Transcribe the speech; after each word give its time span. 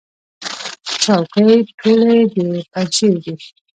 چوکۍ 1.03 1.57
ټولې 1.79 2.19
د 2.33 2.35
پنجشیر 2.71 3.15
دي. 3.23 3.33